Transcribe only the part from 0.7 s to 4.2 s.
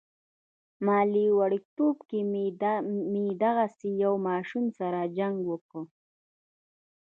مالې وړوکتوب کې مې دغسې يو